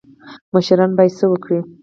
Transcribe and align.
مشران 0.53 0.91
باید 0.97 1.13
څه 1.19 1.25
وکړي؟ 1.29 1.59